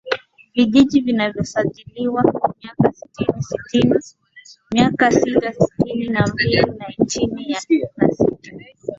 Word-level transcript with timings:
Vijiji 0.55 0.99
vilivyosajiliwa 1.01 2.23
miasita 2.23 2.91
sitini 5.53 6.09
na 6.09 6.27
mbili 6.27 6.61
na 6.77 6.85
itini 6.97 7.47
na 7.49 7.59
sita 7.59 8.07